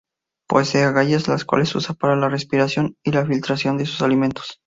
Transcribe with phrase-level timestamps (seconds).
[0.49, 4.59] Posee agallas, las cuales usa para la respiración y la filtración de sus alimentos.